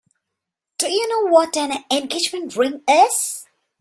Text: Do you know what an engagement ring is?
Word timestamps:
Do 0.79 0.89
you 0.91 1.07
know 1.09 1.29
what 1.31 1.55
an 1.55 1.83
engagement 1.91 2.55
ring 2.55 2.81
is? 2.89 3.45